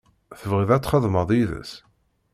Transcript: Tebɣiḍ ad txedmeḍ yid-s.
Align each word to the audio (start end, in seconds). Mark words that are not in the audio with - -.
Tebɣiḍ 0.39 0.69
ad 0.71 0.81
txedmeḍ 0.83 1.29
yid-s. 1.37 1.71